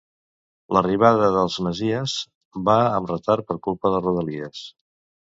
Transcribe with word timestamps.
L'arribada 0.77 1.27
del 1.35 1.53
Messies 1.67 2.17
va 2.71 2.81
amb 2.97 3.15
retard 3.15 3.49
per 3.53 3.63
culpa 3.71 3.97
de 3.99 4.05
Rodalies 4.09 4.69